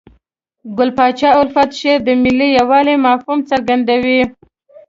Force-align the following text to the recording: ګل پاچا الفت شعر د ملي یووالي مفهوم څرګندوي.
ګل 0.77 0.89
پاچا 0.97 1.29
الفت 1.41 1.69
شعر 1.79 1.99
د 2.05 2.09
ملي 2.23 2.47
یووالي 2.57 2.95
مفهوم 3.05 3.39
څرګندوي. 3.51 4.19